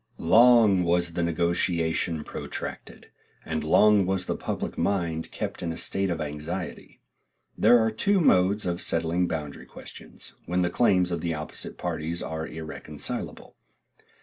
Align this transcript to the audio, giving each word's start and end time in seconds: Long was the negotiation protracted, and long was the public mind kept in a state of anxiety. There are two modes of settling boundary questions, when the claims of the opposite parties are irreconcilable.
Long 0.17 0.83
was 0.83 1.13
the 1.13 1.21
negotiation 1.21 2.23
protracted, 2.23 3.11
and 3.45 3.63
long 3.63 4.07
was 4.07 4.25
the 4.25 4.35
public 4.35 4.75
mind 4.75 5.29
kept 5.29 5.61
in 5.61 5.71
a 5.71 5.77
state 5.77 6.09
of 6.09 6.19
anxiety. 6.19 6.99
There 7.55 7.77
are 7.77 7.91
two 7.91 8.19
modes 8.19 8.65
of 8.65 8.81
settling 8.81 9.27
boundary 9.27 9.67
questions, 9.67 10.33
when 10.47 10.61
the 10.63 10.71
claims 10.71 11.11
of 11.11 11.21
the 11.21 11.35
opposite 11.35 11.77
parties 11.77 12.19
are 12.23 12.47
irreconcilable. 12.47 13.55